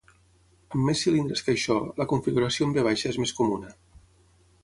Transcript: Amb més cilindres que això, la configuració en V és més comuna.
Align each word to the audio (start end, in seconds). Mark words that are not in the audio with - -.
Amb 0.75 0.79
més 0.85 1.01
cilindres 1.07 1.43
que 1.49 1.53
això, 1.57 1.77
la 2.01 2.07
configuració 2.15 2.69
en 2.69 2.73
V 2.79 2.97
és 3.13 3.19
més 3.25 3.35
comuna. 3.41 3.71